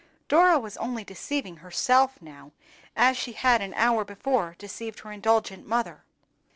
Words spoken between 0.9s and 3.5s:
deceiving herself now, as she